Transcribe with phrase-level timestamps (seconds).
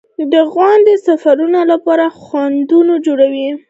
[0.53, 3.47] •غونډۍ د سفرونو لپاره خنډونه جوړوي.